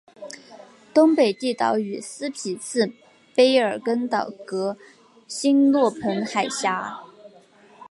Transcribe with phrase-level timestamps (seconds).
[0.95, 2.91] 东北地岛与斯匹次
[3.35, 4.75] 卑尔根岛隔
[5.27, 7.01] 欣洛彭海峡。